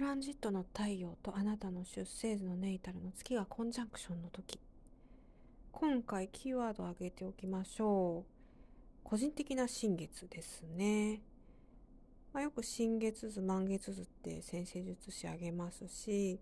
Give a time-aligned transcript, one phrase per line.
[0.00, 4.58] ランジットの太陽とあなたの出生図のネイタルの月がコンジャンクションの時。
[5.72, 8.30] 今回キーワードを挙げておきましょう。
[9.04, 11.20] 個人的な新月ですね、
[12.32, 16.38] まあ、よく新月図満月図って占星術師あげますし、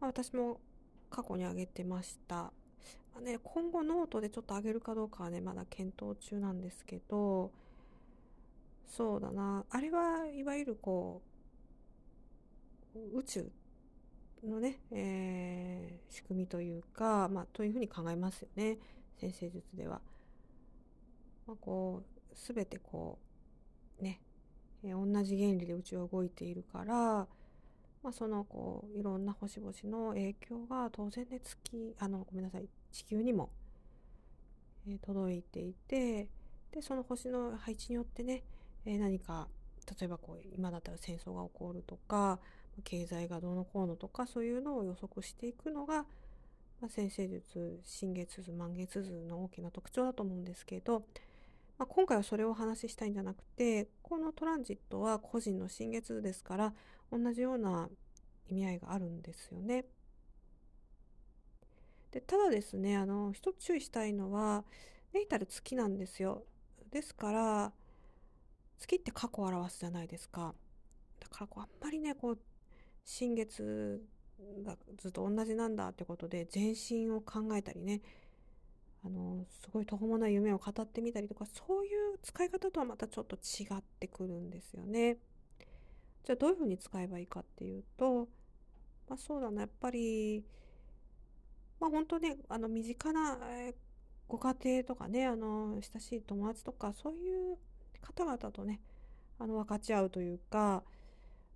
[0.00, 0.60] まあ、私も
[1.08, 2.34] 過去にあげてました。
[2.36, 2.52] ま
[3.18, 7.50] あね、今後ノートでちょっと上げるかどうかはねまだ検討中なんですけど
[8.86, 9.64] そうだな。
[9.70, 11.33] あれはいわゆるこう
[13.14, 13.50] 宇宙
[14.44, 18.78] のね、えー、仕組みというか、まあ、というふうに考えますよね
[19.20, 20.00] 先生術では。
[21.46, 23.18] まあ、こう全てこ
[24.00, 24.20] うね、
[24.82, 26.94] えー、同じ原理で宇宙は動いているから、
[28.02, 33.50] まあ、そのこういろんな星々の影響が当然ね月あのごめんなさい地球にも、
[34.88, 36.28] えー、届いていて
[36.72, 38.42] でその星の配置によってね、
[38.86, 39.48] えー、何か
[40.00, 42.38] 例えばこう今だったら戦争が起こるとか
[42.82, 46.04] 経済がどうのこうのとかそういうのを予測していくのが、
[46.80, 51.00] まあ、先生術新月図満月図の大きな特徴だと思うんですけど、
[51.78, 56.72] まあ、今回はそれをお話ししたいんじゃなくてこのトランジットは個人の新月図ですから
[57.12, 57.88] 同じような
[58.48, 59.84] 意味合いがあるんですよね。
[62.10, 64.64] でただですねあの一つ注意したいのは
[65.12, 66.44] ネイタル月なんですよ。
[66.90, 67.72] ですから
[68.78, 70.54] 月って過去を表すじゃないですか。
[71.20, 72.38] だからこうあんまりねこう
[73.04, 74.02] 新月
[74.64, 78.00] がずっと同じなんだってことで全身を考えたりね
[79.04, 85.18] あのすごい途方もない夢を語ってみたりとかそういう使い方とはまたちょっと違ってくるんですよね。
[86.24, 88.28] じゃあどういうふうに使えばいいかっていうと、
[89.08, 90.42] まあ、そうだなやっぱり
[91.78, 93.36] まあ本当ねあの身近な
[94.26, 97.58] ご家庭とかねあの親しい友達とかそういう
[98.00, 98.80] 方々とね
[99.38, 100.82] あの分かち合うというか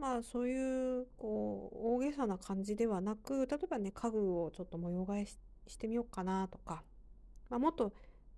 [0.00, 5.26] まあそういうこう大げさな感じではなく例えばね家具をちょっと模様替え
[5.66, 6.82] してみようかなとか、
[7.50, 7.92] まあ、もっと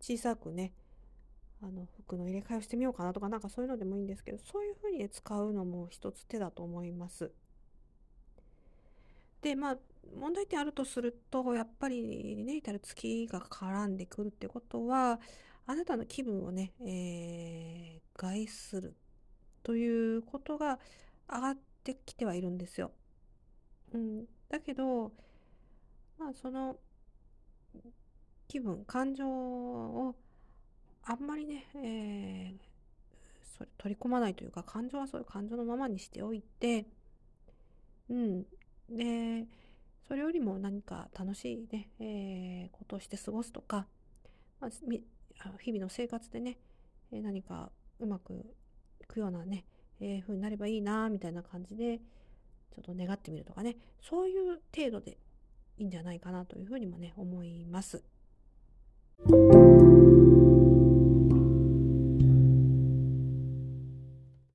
[0.00, 0.72] 小さくね
[1.62, 7.32] あの服の入れ替えをしてみようかなとかなんかそういうのでもいいんですけどそういうふうに、ね、使うのも一つ手だと思います。
[9.40, 9.76] でまあ
[10.14, 15.20] 問題点あるとするとやっぱりネイタル月が絡んでくるってことは
[15.66, 18.94] あなたの気分をね、えー、害する
[19.62, 20.78] ということが
[21.28, 22.92] 上がってきてはいるんですよ。
[23.92, 25.12] うん、だけど
[26.18, 26.76] まあその
[28.48, 30.14] 気分感情を
[31.04, 32.58] あんまりね、えー、
[33.56, 36.86] それ取り込まないというか感情はそういう感情のままにしておいて
[38.08, 38.42] うん
[38.88, 39.46] で
[40.06, 43.86] それよりも何か楽しいね、えー、ことをして過ごすとか、
[44.60, 44.70] まあ、
[45.60, 46.58] 日々の生活でね、
[47.10, 48.46] え何かうまく
[49.00, 49.64] いくようなね、
[50.00, 55.16] えー、風になればいいなみたいな感じでちょっと願ってみるとかねそういう程度で
[55.78, 58.02] いいんじゃないかなというふうにもね思います。